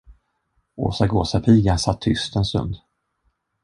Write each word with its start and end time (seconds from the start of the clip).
Åsa 0.75 1.07
gåsapiga 1.07 1.77
satt 1.77 2.01
tyst 2.01 2.35
en 2.35 2.45
stund. 2.45 2.75